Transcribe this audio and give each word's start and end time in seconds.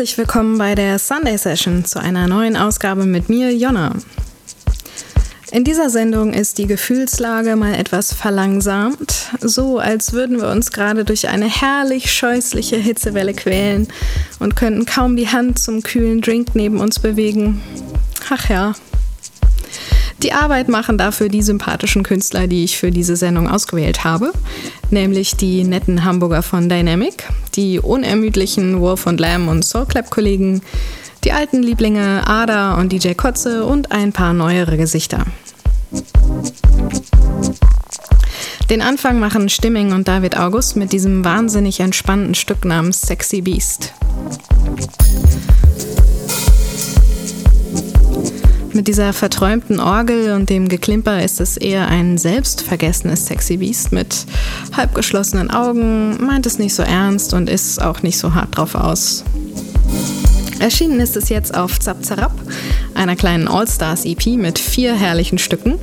Herzlich 0.00 0.16
willkommen 0.16 0.56
bei 0.56 0.74
der 0.74 0.98
Sunday 0.98 1.36
Session 1.36 1.84
zu 1.84 2.00
einer 2.00 2.26
neuen 2.26 2.56
Ausgabe 2.56 3.04
mit 3.04 3.28
mir, 3.28 3.54
Jonna. 3.54 3.92
In 5.52 5.62
dieser 5.62 5.90
Sendung 5.90 6.32
ist 6.32 6.56
die 6.56 6.66
Gefühlslage 6.66 7.54
mal 7.54 7.74
etwas 7.74 8.14
verlangsamt, 8.14 9.28
so 9.42 9.78
als 9.78 10.14
würden 10.14 10.40
wir 10.40 10.48
uns 10.48 10.72
gerade 10.72 11.04
durch 11.04 11.28
eine 11.28 11.50
herrlich 11.50 12.10
scheußliche 12.10 12.76
Hitzewelle 12.76 13.34
quälen 13.34 13.88
und 14.38 14.56
könnten 14.56 14.86
kaum 14.86 15.16
die 15.16 15.28
Hand 15.28 15.58
zum 15.58 15.82
kühlen 15.82 16.22
Drink 16.22 16.54
neben 16.54 16.80
uns 16.80 16.98
bewegen. 16.98 17.60
Ach 18.30 18.48
ja. 18.48 18.72
Die 20.22 20.34
Arbeit 20.34 20.68
machen 20.68 20.98
dafür 20.98 21.30
die 21.30 21.40
sympathischen 21.40 22.02
Künstler, 22.02 22.46
die 22.46 22.64
ich 22.64 22.76
für 22.76 22.90
diese 22.90 23.16
Sendung 23.16 23.48
ausgewählt 23.48 24.04
habe, 24.04 24.32
nämlich 24.90 25.36
die 25.36 25.64
netten 25.64 26.04
Hamburger 26.04 26.42
von 26.42 26.68
Dynamic, 26.68 27.26
die 27.54 27.78
unermüdlichen 27.78 28.80
Wolf 28.80 29.06
und 29.06 29.18
Lamb 29.18 29.48
und 29.48 29.64
Soulclap-Kollegen, 29.64 30.60
die 31.24 31.32
alten 31.32 31.62
Lieblinge 31.62 32.26
Ada 32.26 32.74
und 32.74 32.92
DJ 32.92 33.12
Kotze 33.14 33.64
und 33.64 33.92
ein 33.92 34.12
paar 34.12 34.34
neuere 34.34 34.76
Gesichter. 34.76 35.24
Den 38.68 38.82
Anfang 38.82 39.18
machen 39.18 39.48
Stimming 39.48 39.92
und 39.92 40.06
David 40.06 40.36
August 40.36 40.76
mit 40.76 40.92
diesem 40.92 41.24
wahnsinnig 41.24 41.80
entspannten 41.80 42.34
Stück 42.34 42.66
namens 42.66 43.00
Sexy 43.00 43.40
Beast. 43.40 43.94
Mit 48.72 48.86
dieser 48.86 49.12
verträumten 49.12 49.80
Orgel 49.80 50.32
und 50.32 50.48
dem 50.48 50.68
Geklimper 50.68 51.22
ist 51.22 51.40
es 51.40 51.56
eher 51.56 51.88
ein 51.88 52.18
selbstvergessenes 52.18 53.26
Sexy 53.26 53.56
Beast 53.56 53.90
mit 53.90 54.26
halb 54.76 54.94
geschlossenen 54.94 55.50
Augen, 55.50 56.24
meint 56.24 56.46
es 56.46 56.58
nicht 56.58 56.74
so 56.74 56.82
ernst 56.82 57.34
und 57.34 57.50
ist 57.50 57.82
auch 57.82 58.02
nicht 58.02 58.18
so 58.18 58.34
hart 58.34 58.56
drauf 58.56 58.76
aus. 58.76 59.24
Erschienen 60.60 61.00
ist 61.00 61.16
es 61.16 61.30
jetzt 61.30 61.56
auf 61.56 61.80
Zap 61.80 62.04
Zarab, 62.04 62.34
einer 62.94 63.16
kleinen 63.16 63.48
All-Stars-EP 63.48 64.36
mit 64.36 64.58
vier 64.58 64.94
herrlichen 64.94 65.38
Stücken. 65.38 65.76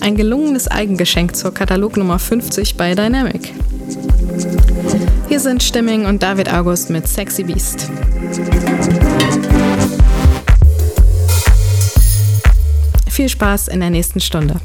Ein 0.00 0.16
gelungenes 0.16 0.68
Eigengeschenk 0.68 1.34
zur 1.34 1.52
Katalognummer 1.52 2.18
50 2.18 2.76
bei 2.76 2.94
Dynamic. 2.94 3.52
Hier 5.28 5.40
sind 5.40 5.62
Stimming 5.62 6.06
und 6.06 6.22
David 6.22 6.52
August 6.52 6.90
mit 6.90 7.08
Sexy 7.08 7.42
Beast. 7.42 7.88
Viel 13.12 13.28
Spaß 13.28 13.68
in 13.68 13.80
der 13.80 13.90
nächsten 13.90 14.20
Stunde. 14.20 14.58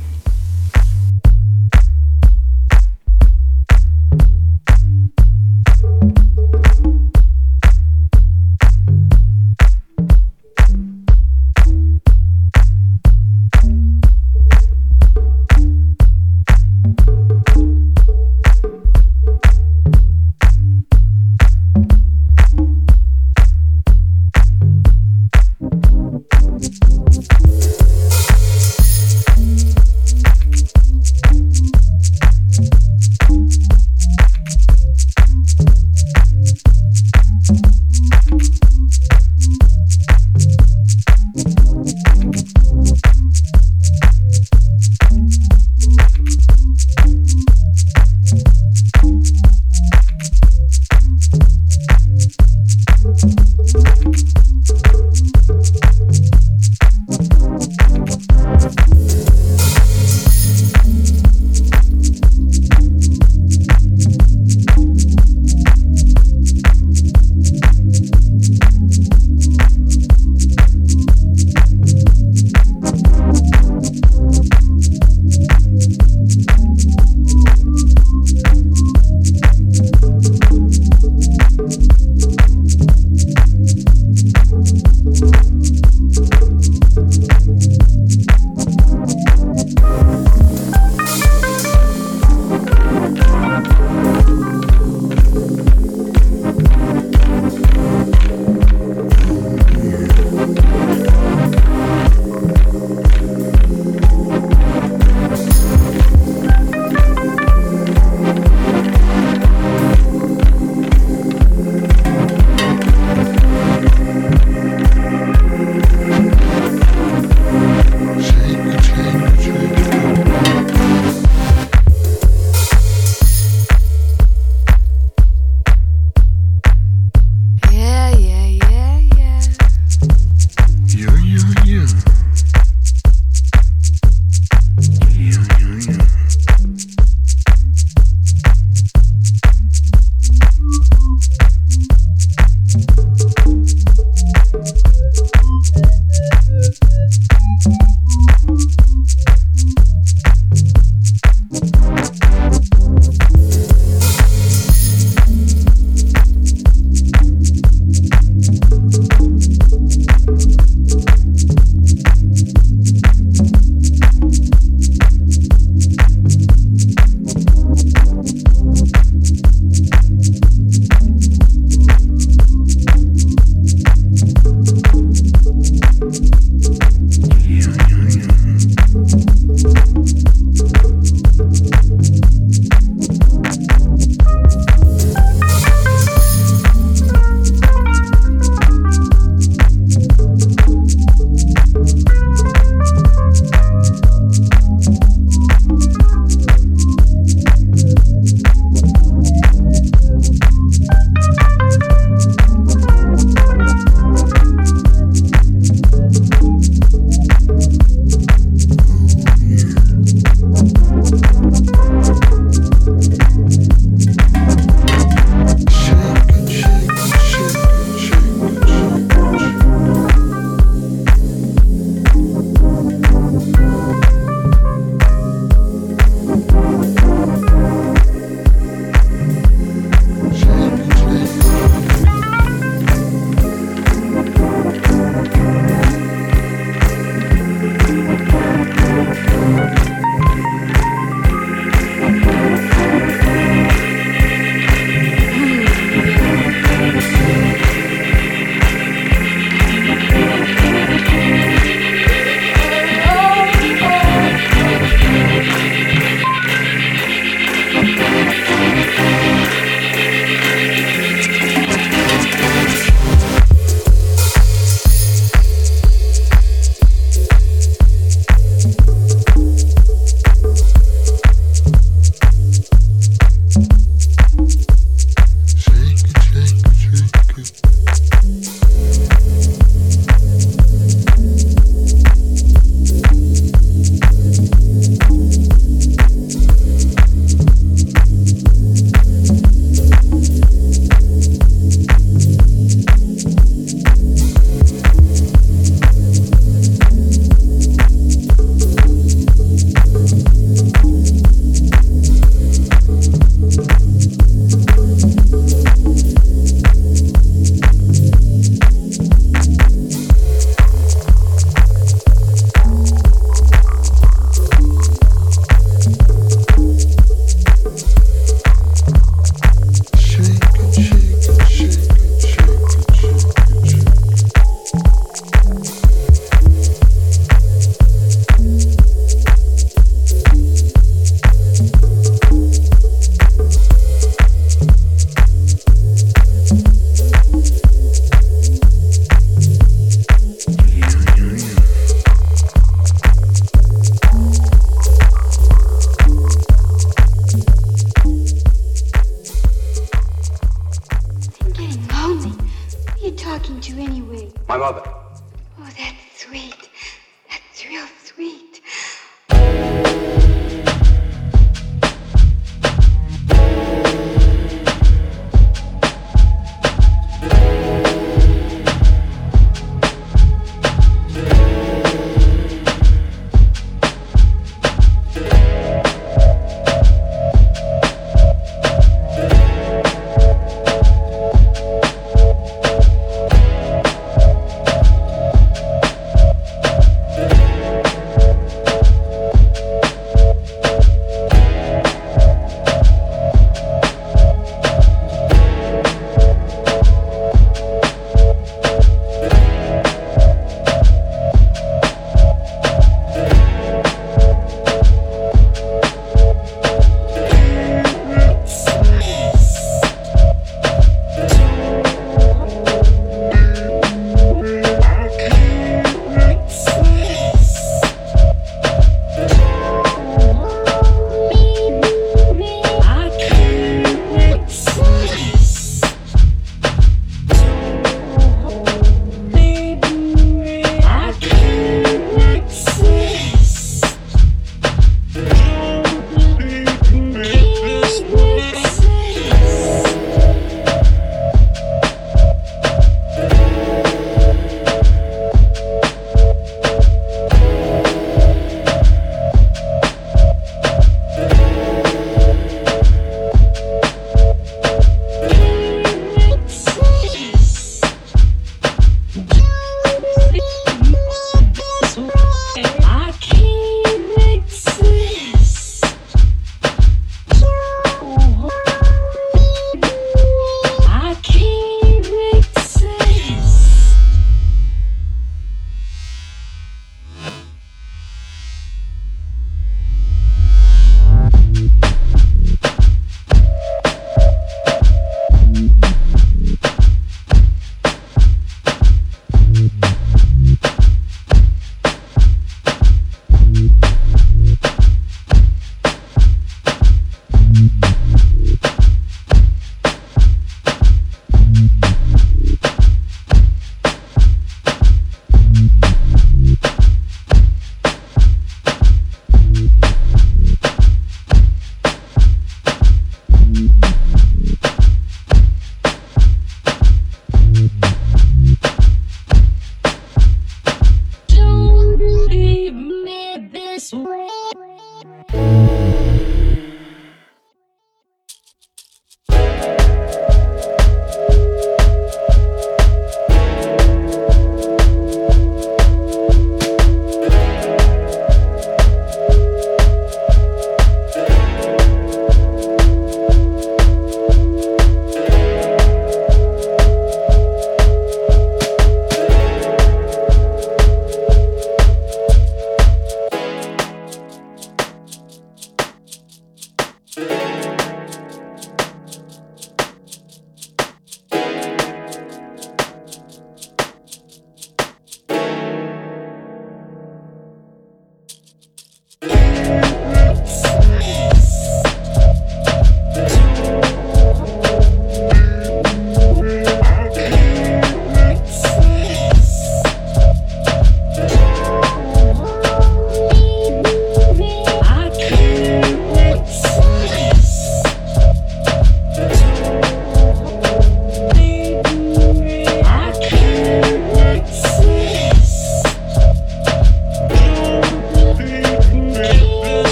Sweet. 356.27 356.66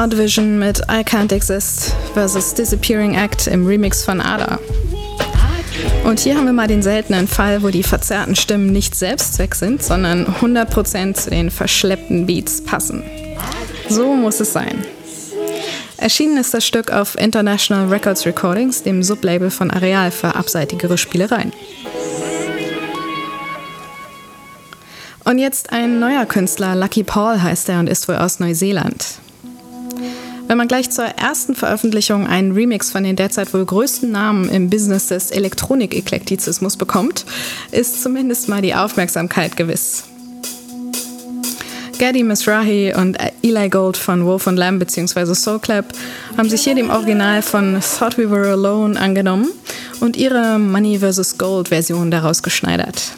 Hard 0.00 0.16
Vision 0.16 0.58
mit 0.58 0.80
I 0.90 1.04
Can't 1.04 1.30
Exist 1.30 1.94
vs. 2.14 2.54
Disappearing 2.54 3.16
Act 3.16 3.46
im 3.46 3.66
Remix 3.66 4.02
von 4.02 4.22
Ada. 4.22 4.58
Und 6.06 6.20
hier 6.20 6.38
haben 6.38 6.46
wir 6.46 6.54
mal 6.54 6.68
den 6.68 6.80
seltenen 6.80 7.28
Fall, 7.28 7.62
wo 7.62 7.68
die 7.68 7.82
verzerrten 7.82 8.34
Stimmen 8.34 8.72
nicht 8.72 8.94
Selbstzweck 8.94 9.54
sind, 9.54 9.82
sondern 9.82 10.24
100% 10.24 11.12
zu 11.16 11.28
den 11.28 11.50
verschleppten 11.50 12.24
Beats 12.24 12.64
passen. 12.64 13.02
So 13.90 14.14
muss 14.14 14.40
es 14.40 14.54
sein. 14.54 14.86
Erschienen 15.98 16.38
ist 16.38 16.54
das 16.54 16.66
Stück 16.66 16.90
auf 16.90 17.18
International 17.18 17.86
Records 17.88 18.24
Recordings, 18.24 18.82
dem 18.82 19.02
Sublabel 19.02 19.50
von 19.50 19.70
Areal 19.70 20.10
für 20.10 20.34
abseitigere 20.34 20.96
Spielereien. 20.96 21.52
Und 25.24 25.38
jetzt 25.38 25.74
ein 25.74 26.00
neuer 26.00 26.24
Künstler, 26.24 26.74
Lucky 26.74 27.04
Paul 27.04 27.42
heißt 27.42 27.68
er 27.68 27.80
und 27.80 27.86
ist 27.86 28.08
wohl 28.08 28.16
aus 28.16 28.40
Neuseeland. 28.40 29.19
Wenn 30.50 30.58
man 30.58 30.66
gleich 30.66 30.90
zur 30.90 31.04
ersten 31.04 31.54
Veröffentlichung 31.54 32.26
einen 32.26 32.50
Remix 32.50 32.90
von 32.90 33.04
den 33.04 33.14
derzeit 33.14 33.54
wohl 33.54 33.64
größten 33.64 34.10
Namen 34.10 34.48
im 34.48 34.68
Business 34.68 35.06
des 35.06 35.30
Elektronik-Eklektizismus 35.30 36.76
bekommt, 36.76 37.24
ist 37.70 38.02
zumindest 38.02 38.48
mal 38.48 38.60
die 38.60 38.74
Aufmerksamkeit 38.74 39.56
gewiss. 39.56 40.02
Gaddy 42.00 42.24
Mizrahi 42.24 42.92
und 42.96 43.16
Eli 43.42 43.68
Gold 43.68 43.96
von 43.96 44.24
Wolf 44.24 44.48
und 44.48 44.56
Lamb 44.56 44.80
bzw. 44.80 45.36
Soul 45.36 45.60
Clap 45.60 45.84
haben 46.36 46.50
sich 46.50 46.62
hier 46.62 46.74
dem 46.74 46.90
Original 46.90 47.42
von 47.42 47.78
Thought 47.80 48.18
We 48.18 48.28
Were 48.28 48.50
Alone 48.50 48.98
angenommen 48.98 49.52
und 50.00 50.16
ihre 50.16 50.58
Money 50.58 50.98
vs. 50.98 51.38
Gold 51.38 51.68
Version 51.68 52.10
daraus 52.10 52.42
geschneidert. 52.42 53.12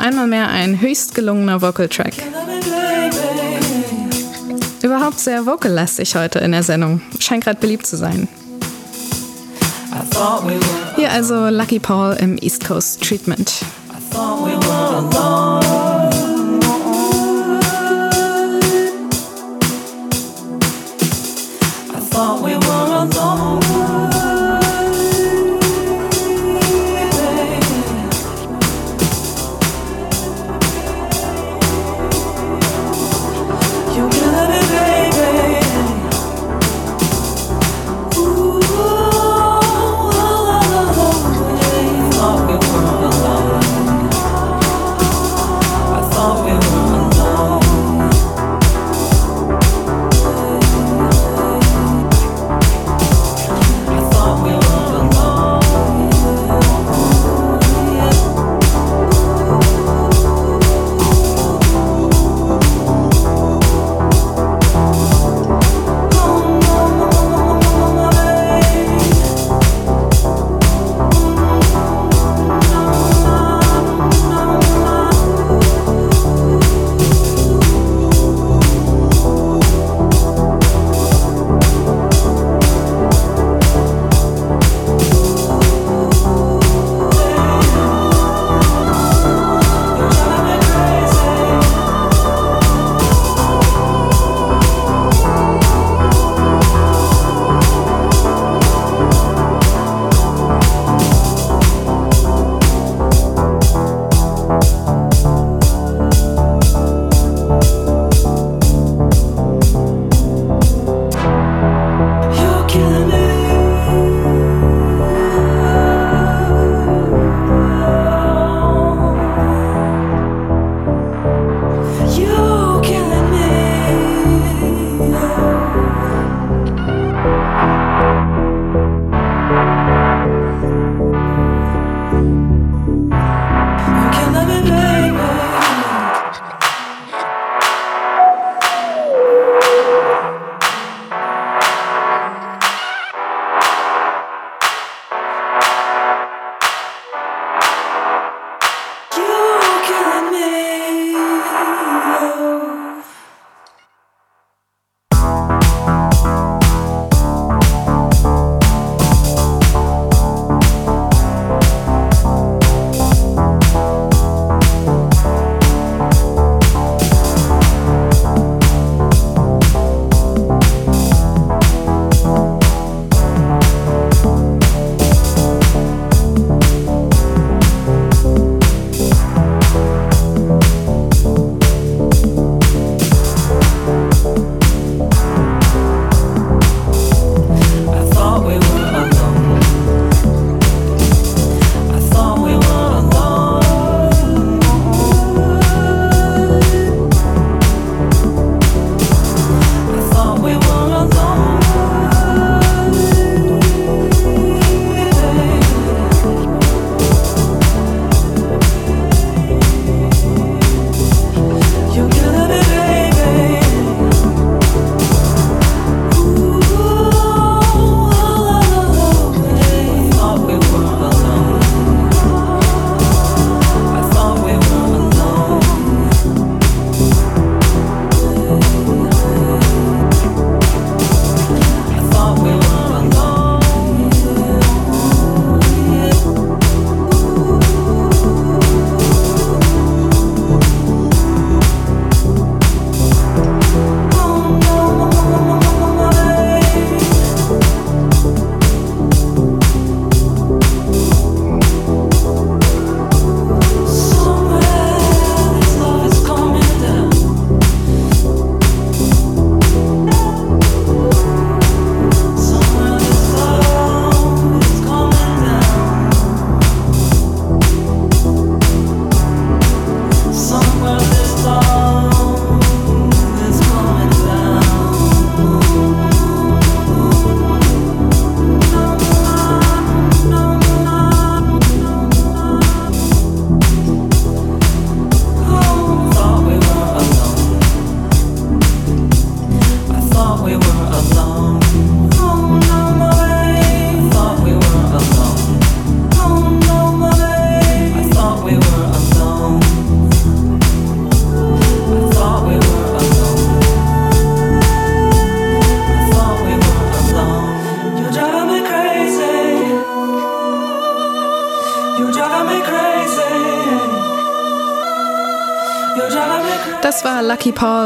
Einmal 0.00 0.26
mehr 0.26 0.48
ein 0.48 0.80
höchst 0.80 1.14
gelungener 1.14 1.62
Vocal-Track. 1.62 2.14
Überhaupt 4.88 5.20
sehr 5.20 5.44
vocal-lastig 5.44 6.16
heute 6.16 6.38
in 6.38 6.52
der 6.52 6.62
Sendung. 6.62 7.02
Scheint 7.18 7.44
gerade 7.44 7.60
beliebt 7.60 7.86
zu 7.86 7.98
sein. 7.98 8.26
Hier 10.96 11.12
also 11.12 11.50
Lucky 11.50 11.78
Paul 11.78 12.16
im 12.18 12.38
East 12.38 12.66
Coast 12.66 13.02
Treatment. 13.02 13.52
Das 13.92 14.18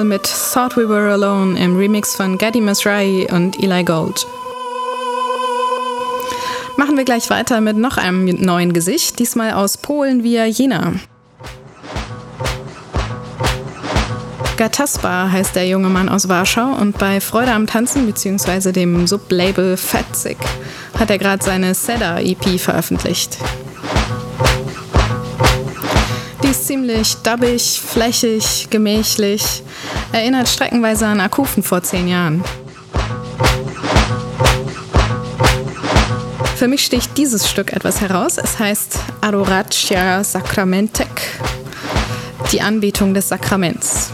Paul 0.02 0.08
mit 0.08 0.24
Thought 0.24 0.76
We 0.76 0.88
Were 0.88 1.12
Alone 1.12 1.56
im 1.58 1.76
Remix 1.76 2.16
von 2.16 2.36
Gaddy 2.36 2.60
Masrai 2.60 3.28
und 3.30 3.62
Eli 3.62 3.84
Gold. 3.84 4.26
Machen 6.76 6.96
wir 6.96 7.04
gleich 7.04 7.30
weiter 7.30 7.60
mit 7.60 7.76
noch 7.76 7.98
einem 7.98 8.24
neuen 8.24 8.72
Gesicht, 8.72 9.20
diesmal 9.20 9.52
aus 9.52 9.76
Polen 9.76 10.24
via 10.24 10.46
Jena. 10.46 10.94
Gataspa 14.56 15.30
heißt 15.30 15.54
der 15.54 15.68
junge 15.68 15.88
Mann 15.88 16.08
aus 16.08 16.28
Warschau 16.28 16.72
und 16.80 16.98
bei 16.98 17.20
Freude 17.20 17.52
am 17.52 17.68
Tanzen 17.68 18.06
bzw. 18.06 18.72
dem 18.72 19.06
Sublabel 19.06 19.76
Fetzig 19.76 20.38
hat 20.98 21.10
er 21.10 21.18
gerade 21.18 21.44
seine 21.44 21.74
Seda 21.74 22.18
EP 22.18 22.58
veröffentlicht 22.58 23.38
ist 26.52 26.66
ziemlich 26.66 27.14
dubbig, 27.22 27.80
flächig, 27.80 28.66
gemächlich. 28.68 29.62
Erinnert 30.12 30.46
streckenweise 30.48 31.06
an 31.06 31.20
Akufen 31.20 31.62
vor 31.62 31.82
zehn 31.82 32.06
Jahren. 32.06 32.44
Für 36.56 36.68
mich 36.68 36.84
sticht 36.84 37.16
dieses 37.16 37.50
Stück 37.50 37.72
etwas 37.72 38.02
heraus. 38.02 38.36
Es 38.36 38.58
heißt 38.58 38.98
Adoratia 39.22 40.22
Sacramentek, 40.22 41.40
die 42.52 42.60
Anbetung 42.60 43.14
des 43.14 43.30
Sakraments. 43.30 44.10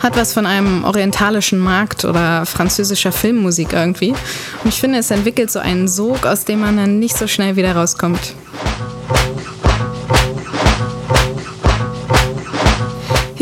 Hat 0.00 0.16
was 0.16 0.34
von 0.34 0.44
einem 0.44 0.82
orientalischen 0.82 1.60
Markt 1.60 2.04
oder 2.04 2.44
französischer 2.44 3.12
Filmmusik 3.12 3.72
irgendwie. 3.72 4.10
Und 4.10 4.68
ich 4.68 4.80
finde, 4.80 4.98
es 4.98 5.12
entwickelt 5.12 5.52
so 5.52 5.60
einen 5.60 5.86
Sog, 5.86 6.26
aus 6.26 6.44
dem 6.44 6.60
man 6.60 6.76
dann 6.76 6.98
nicht 6.98 7.16
so 7.16 7.28
schnell 7.28 7.54
wieder 7.54 7.76
rauskommt. 7.76 8.34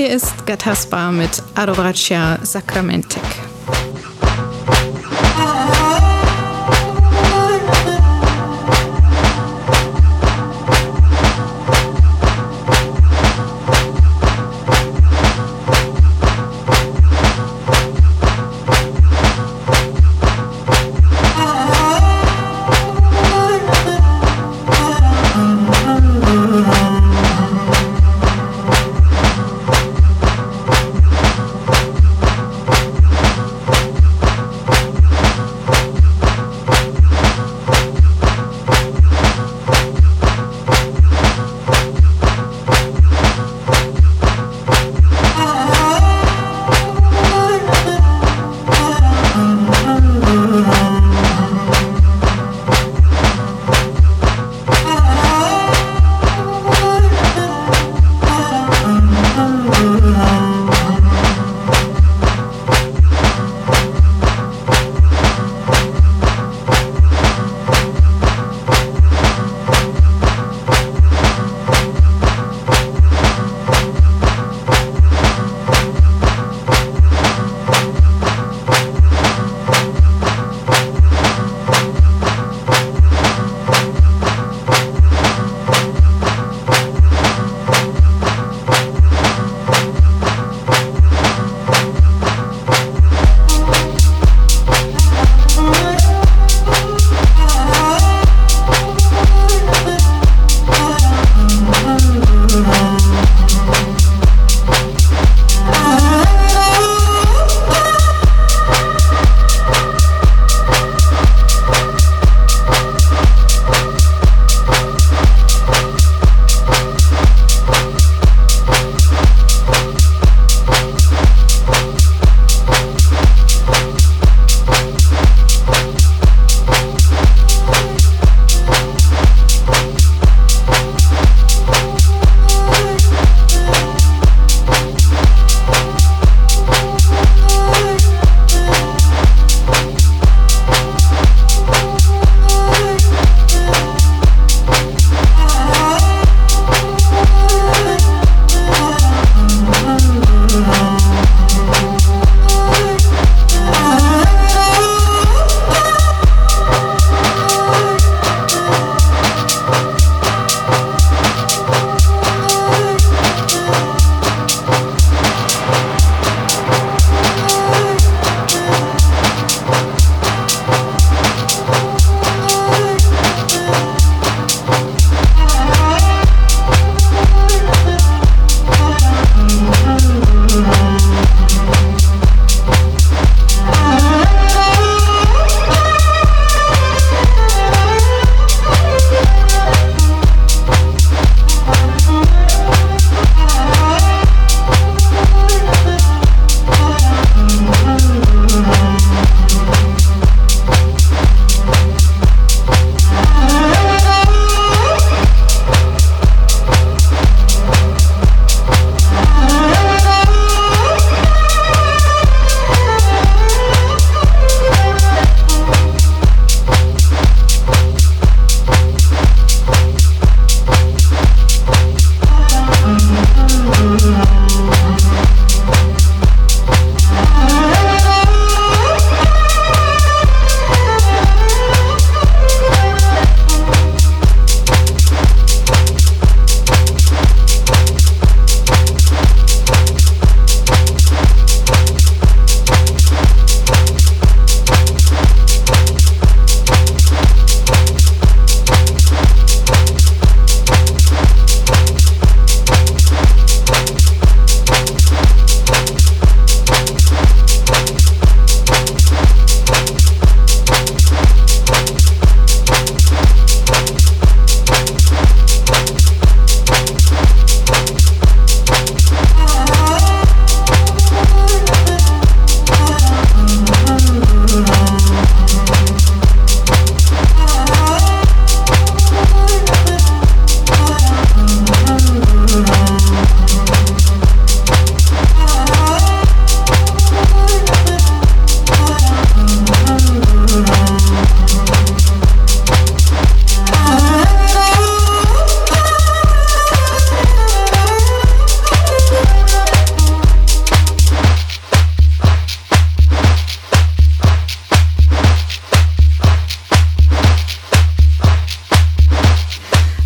Hier 0.01 0.09
ist 0.09 0.47
Gataspa 0.47 1.11
mit 1.11 1.43
Adoracia 1.55 2.39
Sacramentek. 2.43 3.50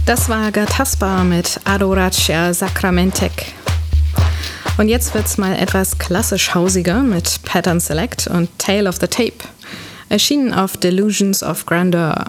Das 0.07 0.29
war 0.29 0.53
Gataspa 0.53 1.25
mit 1.25 1.61
Adoracia 1.65 2.53
Sacramentec. 2.53 3.55
Und 4.77 4.89
jetzt 4.89 5.15
wird's 5.15 5.39
mal 5.39 5.55
etwas 5.55 5.99
klassisch 5.99 6.55
hausiger 6.55 7.03
mit 7.03 7.41
Pattern 7.45 7.81
Select 7.81 8.27
und 8.27 8.51
Tale 8.59 8.87
of 8.87 8.97
the 9.01 9.07
Tape, 9.07 9.39
erschienen 10.11 10.53
auf 10.53 10.77
Delusions 10.77 11.43
of 11.43 11.65
Grandeur. 11.65 12.27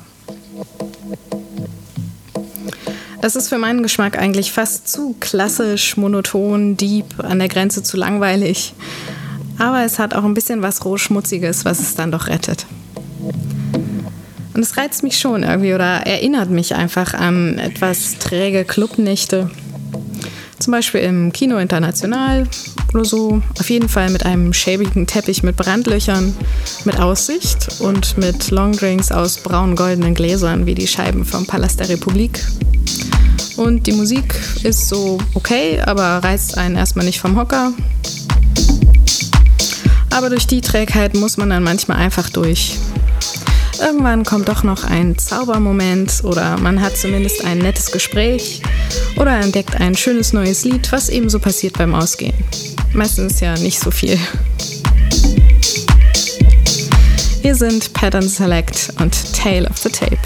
Das 3.21 3.35
ist 3.35 3.49
für 3.49 3.57
meinen 3.57 3.83
Geschmack 3.83 4.17
eigentlich 4.17 4.53
fast 4.53 4.87
zu 4.87 5.13
klassisch, 5.19 5.97
monoton, 5.97 6.77
deep, 6.77 7.19
an 7.21 7.39
der 7.39 7.49
Grenze 7.49 7.83
zu 7.83 7.97
langweilig. 7.97 8.73
Aber 9.57 9.83
es 9.83 9.99
hat 9.99 10.13
auch 10.13 10.23
ein 10.23 10.33
bisschen 10.33 10.61
was 10.61 10.85
Rohschmutziges, 10.85 11.65
was 11.65 11.81
es 11.81 11.95
dann 11.95 12.11
doch 12.11 12.27
rettet. 12.27 12.65
Und 14.55 14.61
es 14.63 14.77
reizt 14.77 15.03
mich 15.03 15.19
schon 15.19 15.43
irgendwie 15.43 15.73
oder 15.73 16.07
erinnert 16.07 16.49
mich 16.49 16.73
einfach 16.75 17.13
an 17.13 17.59
etwas 17.59 18.17
träge 18.19 18.63
Clubnächte. 18.63 19.51
Zum 20.59 20.71
Beispiel 20.71 21.01
im 21.01 21.33
Kino 21.33 21.57
International 21.57 22.47
oder 22.93 23.03
so. 23.03 23.41
Auf 23.59 23.69
jeden 23.69 23.89
Fall 23.89 24.09
mit 24.11 24.25
einem 24.25 24.53
schäbigen 24.53 25.07
Teppich 25.07 25.43
mit 25.43 25.57
Brandlöchern, 25.57 26.33
mit 26.85 26.97
Aussicht 27.01 27.81
und 27.81 28.17
mit 28.17 28.49
Longdrinks 28.49 29.11
aus 29.11 29.39
braun-goldenen 29.39 30.13
Gläsern 30.13 30.65
wie 30.65 30.75
die 30.75 30.87
Scheiben 30.87 31.25
vom 31.25 31.45
Palast 31.45 31.81
der 31.81 31.89
Republik. 31.89 32.39
Und 33.57 33.85
die 33.87 33.91
Musik 33.91 34.35
ist 34.63 34.87
so 34.87 35.17
okay, 35.33 35.81
aber 35.81 36.23
reißt 36.23 36.57
einen 36.57 36.77
erstmal 36.77 37.03
nicht 37.05 37.19
vom 37.19 37.37
Hocker. 37.37 37.73
Aber 40.11 40.29
durch 40.29 40.47
die 40.47 40.61
Trägheit 40.61 41.13
muss 41.13 41.35
man 41.35 41.49
dann 41.49 41.63
manchmal 41.63 41.97
einfach 41.97 42.29
durch. 42.29 42.77
Irgendwann 43.79 44.23
kommt 44.23 44.47
doch 44.47 44.63
noch 44.63 44.83
ein 44.83 45.17
Zaubermoment 45.17 46.23
oder 46.23 46.57
man 46.57 46.81
hat 46.81 46.97
zumindest 46.97 47.43
ein 47.43 47.59
nettes 47.59 47.91
Gespräch 47.91 48.61
oder 49.17 49.39
entdeckt 49.39 49.75
ein 49.75 49.95
schönes 49.95 50.33
neues 50.33 50.63
Lied, 50.63 50.91
was 50.91 51.09
ebenso 51.09 51.39
passiert 51.39 51.77
beim 51.77 51.93
Ausgehen. 51.93 52.35
Meistens 52.93 53.39
ja 53.41 53.55
nicht 53.57 53.79
so 53.79 53.91
viel. 53.91 54.17
Hier 57.41 57.55
sind 57.55 57.93
Pattern 57.93 58.27
Select 58.27 58.93
und 58.99 59.13
Tale 59.33 59.69
of 59.69 59.77
the 59.77 59.89
Tape. 59.89 60.17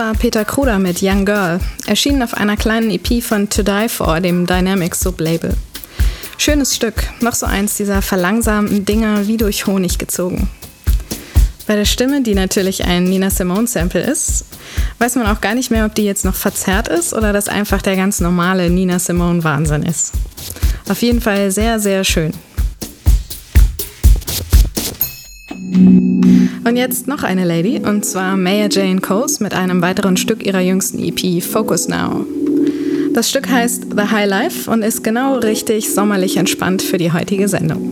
War 0.00 0.14
Peter 0.14 0.46
Kruder 0.46 0.78
mit 0.78 1.02
Young 1.02 1.26
Girl, 1.26 1.60
erschienen 1.84 2.22
auf 2.22 2.32
einer 2.32 2.56
kleinen 2.56 2.90
EP 2.90 3.22
von 3.22 3.50
To 3.50 3.62
Die 3.62 3.86
For, 3.90 4.20
dem 4.20 4.46
Dynamics 4.46 5.00
Sublabel. 5.00 5.54
Schönes 6.38 6.74
Stück, 6.74 6.94
noch 7.20 7.34
so 7.34 7.44
eins 7.44 7.76
dieser 7.76 8.00
verlangsamten 8.00 8.86
Dinger 8.86 9.26
wie 9.26 9.36
durch 9.36 9.66
Honig 9.66 9.98
gezogen. 9.98 10.48
Bei 11.66 11.76
der 11.76 11.84
Stimme, 11.84 12.22
die 12.22 12.34
natürlich 12.34 12.86
ein 12.86 13.04
Nina 13.04 13.28
Simone 13.28 13.66
Sample 13.66 14.00
ist, 14.00 14.46
weiß 15.00 15.16
man 15.16 15.26
auch 15.26 15.42
gar 15.42 15.54
nicht 15.54 15.70
mehr, 15.70 15.84
ob 15.84 15.94
die 15.94 16.04
jetzt 16.04 16.24
noch 16.24 16.34
verzerrt 16.34 16.88
ist 16.88 17.12
oder 17.12 17.34
das 17.34 17.48
einfach 17.48 17.82
der 17.82 17.96
ganz 17.96 18.20
normale 18.20 18.70
Nina 18.70 18.98
Simone 18.98 19.44
Wahnsinn 19.44 19.82
ist. 19.82 20.12
Auf 20.88 21.02
jeden 21.02 21.20
Fall 21.20 21.50
sehr, 21.50 21.78
sehr 21.78 22.04
schön. 22.04 22.32
Und 26.70 26.76
jetzt 26.76 27.08
noch 27.08 27.24
eine 27.24 27.44
Lady, 27.44 27.80
und 27.84 28.04
zwar 28.04 28.36
Maya 28.36 28.68
Jane 28.70 29.00
Coase 29.00 29.42
mit 29.42 29.54
einem 29.54 29.82
weiteren 29.82 30.16
Stück 30.16 30.46
ihrer 30.46 30.60
jüngsten 30.60 31.00
EP 31.00 31.42
Focus 31.42 31.88
Now. 31.88 32.24
Das 33.12 33.28
Stück 33.28 33.50
heißt 33.50 33.86
The 33.90 34.04
High 34.12 34.28
Life 34.28 34.70
und 34.70 34.82
ist 34.82 35.02
genau 35.02 35.38
richtig 35.38 35.92
sommerlich 35.92 36.36
entspannt 36.36 36.80
für 36.80 36.96
die 36.96 37.12
heutige 37.12 37.48
Sendung. 37.48 37.89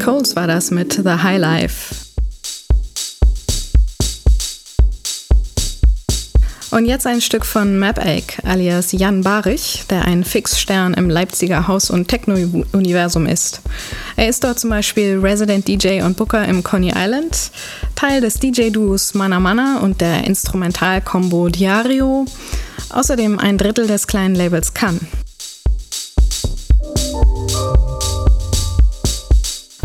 Coles 0.00 0.34
war 0.34 0.46
das 0.46 0.70
mit 0.70 0.94
The 0.94 1.22
High 1.22 1.38
Life. 1.38 1.94
Und 6.70 6.86
jetzt 6.86 7.06
ein 7.06 7.20
Stück 7.20 7.44
von 7.44 7.78
Mapache, 7.78 8.42
alias 8.44 8.92
Jan 8.92 9.22
Barich, 9.22 9.84
der 9.90 10.06
ein 10.06 10.24
Fixstern 10.24 10.94
im 10.94 11.10
Leipziger 11.10 11.68
Haus- 11.68 11.90
und 11.90 12.08
Techno-Universum 12.08 13.26
ist. 13.26 13.60
Er 14.16 14.28
ist 14.28 14.42
dort 14.42 14.58
zum 14.58 14.70
Beispiel 14.70 15.18
Resident 15.18 15.68
DJ 15.68 16.02
und 16.02 16.16
Booker 16.16 16.46
im 16.46 16.62
Coney 16.62 16.92
Island, 16.96 17.50
Teil 17.94 18.20
des 18.20 18.34
DJ-Duos 18.34 19.14
Mana 19.14 19.38
Mana 19.38 19.80
und 19.80 20.00
der 20.00 20.24
Instrumental-Combo 20.24 21.48
Diario, 21.48 22.24
außerdem 22.90 23.38
ein 23.38 23.58
Drittel 23.58 23.86
des 23.86 24.06
kleinen 24.06 24.34
Labels 24.34 24.72
Cannes. 24.72 25.00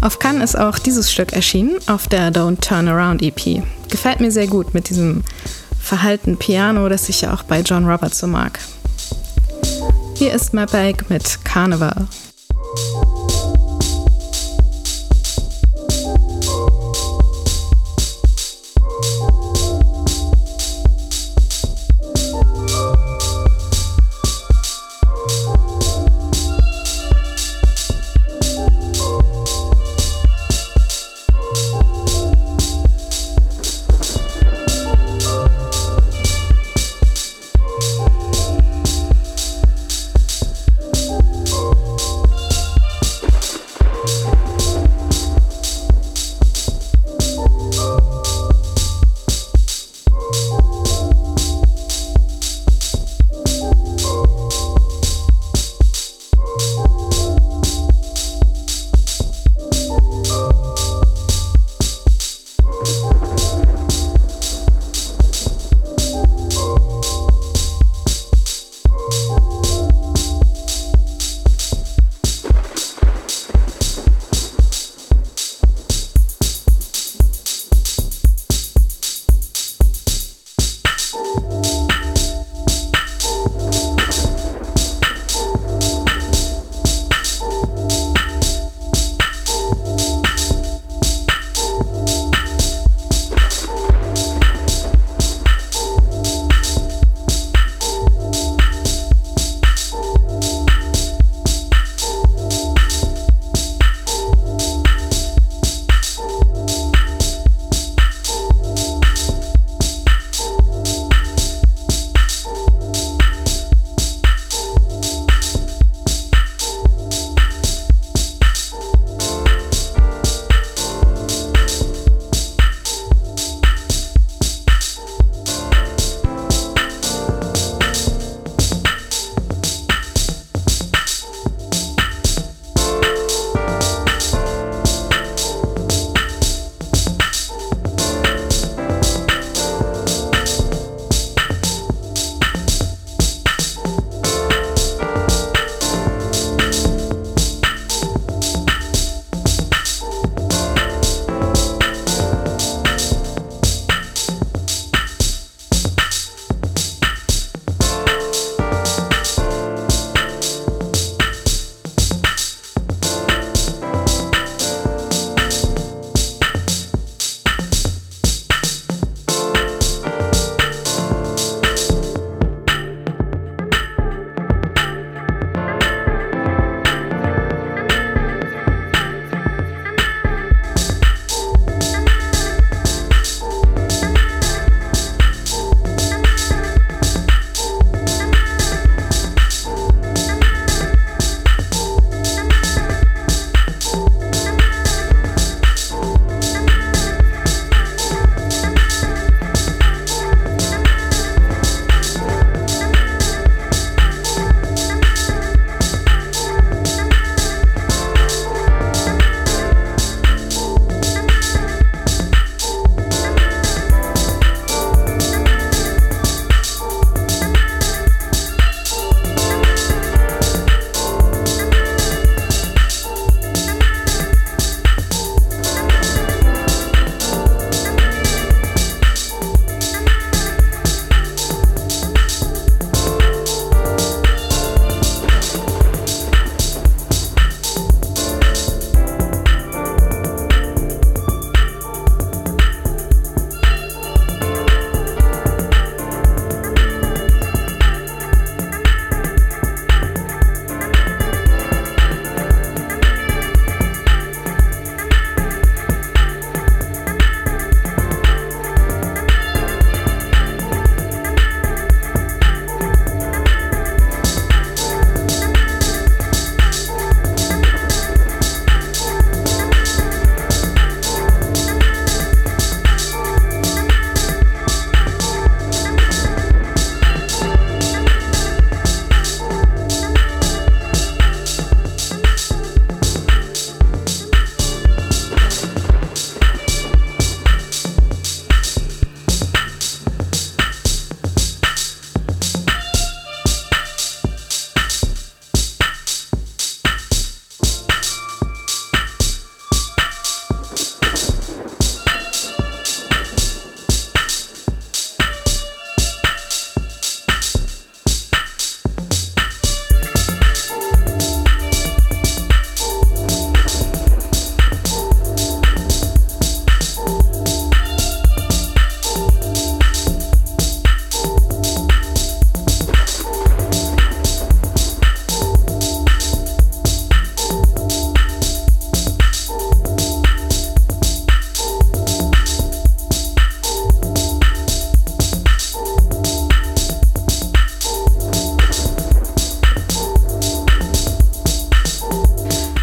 Auf 0.06 0.20
Cannes 0.20 0.52
ist 0.52 0.56
auch 0.56 0.78
dieses 0.78 1.12
Stück 1.12 1.34
erschienen, 1.34 1.80
auf 1.88 2.08
der 2.08 2.32
Don't 2.32 2.62
Turn 2.62 2.88
Around 2.88 3.24
EP. 3.24 3.64
Gefällt 3.90 4.20
mir 4.20 4.30
sehr 4.30 4.46
gut 4.46 4.76
mit 4.76 4.90
diesem 4.90 5.24
verhalten 5.82 6.38
Piano, 6.38 6.88
das 6.90 7.10
ich 7.10 7.22
ja 7.22 7.34
auch 7.34 7.42
bei 7.42 7.62
John 7.62 7.90
Roberts 7.90 8.20
so 8.20 8.28
mag. 8.28 8.60
Hier 10.14 10.32
ist 10.32 10.54
Mapbag 10.54 11.10
mit 11.10 11.44
Carnival. 11.44 12.08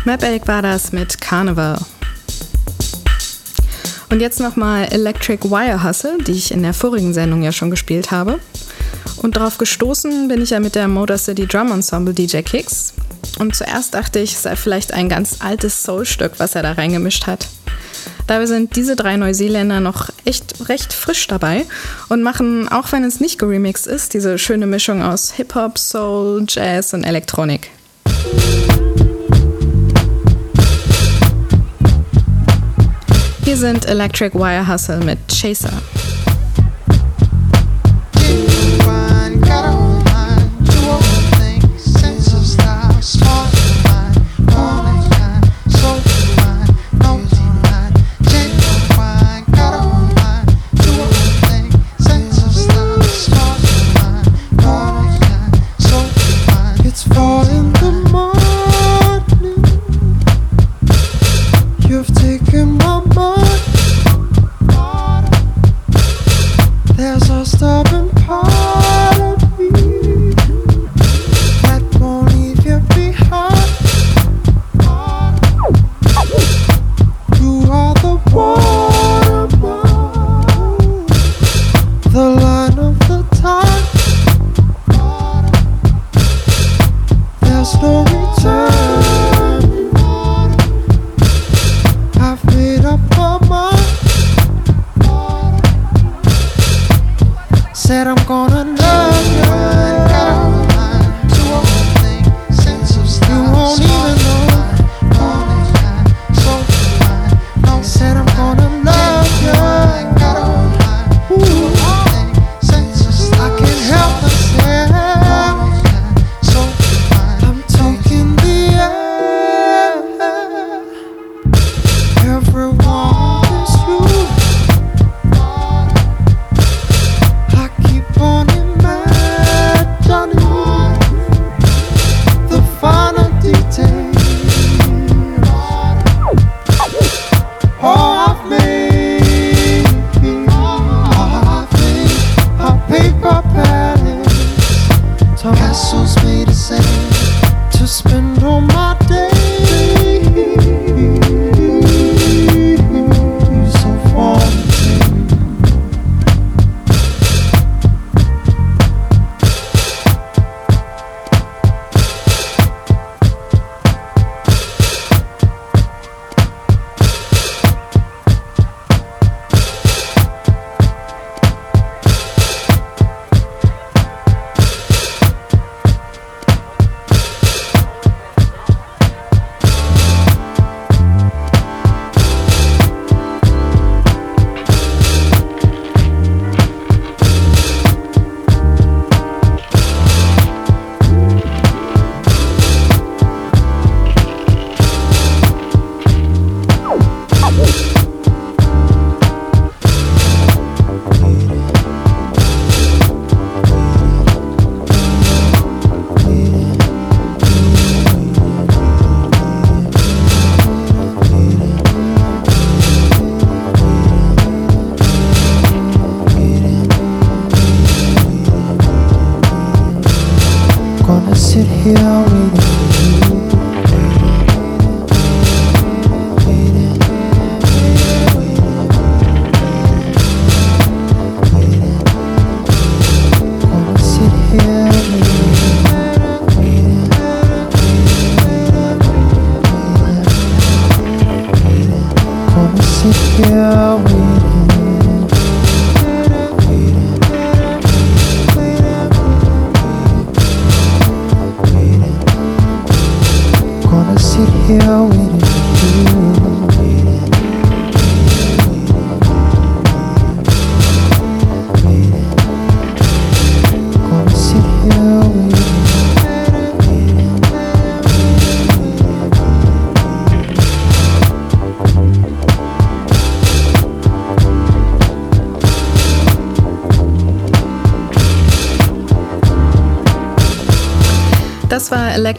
Mapelk 0.04 0.48
war 0.48 0.62
das 0.62 0.90
mit 0.90 1.20
Carnival. 1.20 1.78
Und 4.10 4.20
jetzt 4.20 4.40
nochmal 4.40 4.88
Electric 4.90 5.48
Wire 5.48 5.84
Hustle, 5.84 6.18
die 6.18 6.32
ich 6.32 6.50
in 6.50 6.62
der 6.62 6.74
vorigen 6.74 7.14
Sendung 7.14 7.42
ja 7.42 7.52
schon 7.52 7.70
gespielt 7.70 8.10
habe. 8.10 8.40
Und 9.18 9.36
darauf 9.36 9.58
gestoßen 9.58 10.26
bin 10.26 10.42
ich 10.42 10.50
ja 10.50 10.58
mit 10.58 10.74
der 10.74 10.88
Motor 10.88 11.18
City 11.18 11.46
Drum 11.46 11.70
Ensemble 11.70 12.12
DJ 12.12 12.38
Kicks. 12.38 12.94
Und 13.38 13.54
zuerst 13.54 13.94
dachte 13.94 14.18
ich, 14.18 14.32
es 14.32 14.42
sei 14.42 14.56
vielleicht 14.56 14.92
ein 14.92 15.08
ganz 15.08 15.36
altes 15.38 15.84
Soulstück, 15.84 16.32
was 16.38 16.56
er 16.56 16.62
da 16.62 16.72
reingemischt 16.72 17.28
hat. 17.28 17.46
Dabei 18.26 18.46
sind 18.46 18.74
diese 18.74 18.96
drei 18.96 19.16
Neuseeländer 19.16 19.78
noch 19.78 20.10
echt 20.24 20.68
recht 20.68 20.92
frisch 20.92 21.28
dabei 21.28 21.64
und 22.08 22.22
machen, 22.22 22.68
auch 22.68 22.90
wenn 22.90 23.04
es 23.04 23.20
nicht 23.20 23.38
geremixed 23.38 23.86
ist, 23.86 24.14
diese 24.14 24.36
schöne 24.36 24.66
Mischung 24.66 25.00
aus 25.00 25.30
Hip-Hop, 25.32 25.78
Soul, 25.78 26.44
Jazz 26.48 26.92
und 26.92 27.04
Elektronik. 27.04 27.70
Hier 33.44 33.56
sind 33.56 33.86
Electric 33.86 34.34
Wire 34.34 34.68
Hustle 34.68 34.98
mit 34.98 35.18
Chaser. 35.28 35.72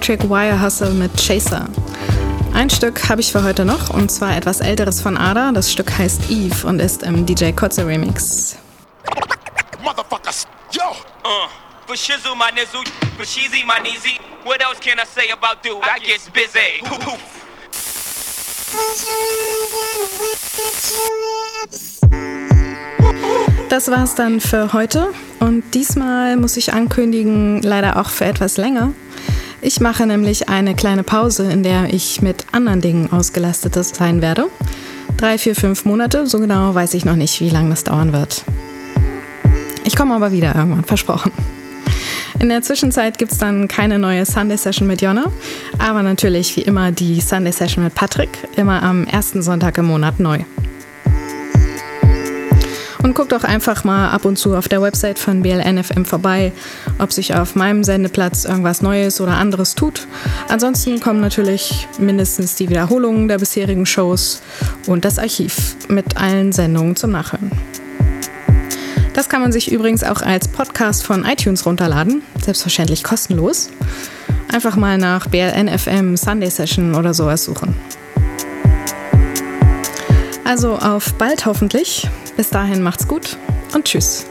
Electric 0.03 0.29
Wire 0.29 0.61
Hustle 0.61 0.89
mit 0.89 1.11
Chaser. 1.15 1.65
Ein 2.53 2.69
Stück 2.69 3.07
habe 3.07 3.21
ich 3.21 3.31
für 3.31 3.41
heute 3.41 3.63
noch 3.63 3.89
und 3.89 4.11
zwar 4.11 4.35
etwas 4.35 4.59
älteres 4.59 4.99
von 4.99 5.15
Ada. 5.15 5.53
Das 5.53 5.71
Stück 5.71 5.97
heißt 5.97 6.29
Eve 6.29 6.67
und 6.67 6.81
ist 6.81 7.03
im 7.03 7.25
DJ 7.25 7.51
Kotze 7.51 7.87
Remix. 7.87 8.57
Motherfuckers, 9.81 10.45
yo! 10.73 10.83
Uh, 11.23 11.47
for 11.87 11.95
shizzle 11.95 12.35
my 12.35 12.51
nizzle, 12.53 12.83
for 13.15 13.23
sheezy 13.23 13.63
my 13.65 13.79
kneesy. 13.79 14.19
What 14.43 14.61
else 14.61 14.77
can 14.81 14.99
I 14.99 15.05
say 15.05 15.31
about 15.31 15.63
dude? 15.63 15.81
I 15.85 15.99
get 15.99 16.19
busy. 16.33 16.83
Poof, 16.83 16.99
poof. 16.99 17.19
Das 23.69 23.89
war's 23.89 24.15
dann 24.15 24.41
für 24.41 24.73
heute 24.73 25.13
und 25.39 25.63
diesmal 25.73 26.35
muss 26.35 26.57
ich 26.57 26.73
ankündigen, 26.73 27.61
leider 27.61 27.97
auch 28.01 28.09
für 28.09 28.25
etwas 28.25 28.57
länger. 28.57 28.91
Ich 29.65 29.79
mache 29.79 30.05
nämlich 30.05 30.49
eine 30.49 30.75
kleine 30.75 31.03
Pause, 31.03 31.49
in 31.49 31.63
der 31.63 31.93
ich 31.93 32.21
mit 32.21 32.45
anderen 32.51 32.81
Dingen 32.81 33.13
ausgelastet 33.13 33.73
sein 33.75 34.21
werde. 34.21 34.47
Drei, 35.15 35.37
vier, 35.37 35.55
fünf 35.55 35.85
Monate, 35.85 36.27
so 36.27 36.39
genau 36.39 36.75
weiß 36.75 36.93
ich 36.95 37.05
noch 37.05 37.15
nicht, 37.15 37.39
wie 37.39 37.49
lange 37.49 37.69
das 37.69 37.85
dauern 37.85 38.11
wird. 38.11 38.43
Ich 39.85 39.95
komme 39.95 40.15
aber 40.15 40.33
wieder 40.33 40.53
irgendwann, 40.53 40.83
versprochen. 40.83 41.31
In 42.41 42.49
der 42.49 42.61
Zwischenzeit 42.61 43.17
gibt 43.17 43.31
es 43.31 43.37
dann 43.37 43.69
keine 43.69 43.99
neue 43.99 44.25
Sunday 44.25 44.57
Session 44.57 44.85
mit 44.85 45.01
Jonna, 45.01 45.31
aber 45.79 46.03
natürlich 46.03 46.57
wie 46.57 46.63
immer 46.63 46.91
die 46.91 47.21
Sunday 47.21 47.53
Session 47.53 47.85
mit 47.85 47.95
Patrick, 47.95 48.37
immer 48.57 48.83
am 48.83 49.07
ersten 49.07 49.41
Sonntag 49.41 49.77
im 49.77 49.85
Monat 49.85 50.19
neu. 50.19 50.39
Und 53.03 53.15
guckt 53.15 53.33
auch 53.33 53.43
einfach 53.43 53.83
mal 53.83 54.09
ab 54.09 54.23
und 54.23 54.37
zu 54.37 54.55
auf 54.55 54.69
der 54.69 54.81
Website 54.81 55.19
von 55.19 55.41
BLNFM 55.41 56.05
vorbei, 56.05 56.53
ob 56.99 57.11
sich 57.11 57.35
auf 57.35 57.53
meinem 57.53 57.83
Sendeplatz 57.83 58.45
irgendwas 58.45 58.81
Neues 58.81 59.19
oder 59.19 59.33
anderes 59.33 59.75
tut. 59.75 60.07
Ansonsten 60.47 61.01
kommen 61.01 61.19
natürlich 61.19 61.87
mindestens 61.99 62.55
die 62.55 62.69
Wiederholungen 62.69 63.27
der 63.27 63.39
bisherigen 63.39 63.85
Shows 63.85 64.41
und 64.87 65.03
das 65.03 65.19
Archiv 65.19 65.75
mit 65.89 66.15
allen 66.15 66.53
Sendungen 66.53 66.95
zum 66.95 67.11
Nachhören. 67.11 67.51
Das 69.13 69.29
kann 69.29 69.41
man 69.41 69.51
sich 69.51 69.71
übrigens 69.71 70.03
auch 70.03 70.21
als 70.21 70.47
Podcast 70.47 71.03
von 71.03 71.25
iTunes 71.25 71.65
runterladen, 71.65 72.23
selbstverständlich 72.43 73.03
kostenlos. 73.03 73.69
Einfach 74.51 74.75
mal 74.75 74.97
nach 74.97 75.27
BLNFM 75.27 76.15
Sunday 76.15 76.49
Session 76.49 76.95
oder 76.95 77.13
sowas 77.13 77.43
suchen. 77.43 77.75
Also 80.45 80.77
auf 80.77 81.13
bald 81.15 81.45
hoffentlich. 81.45 82.09
Bis 82.35 82.49
dahin 82.49 82.81
macht's 82.81 83.07
gut 83.07 83.37
und 83.73 83.85
tschüss. 83.85 84.25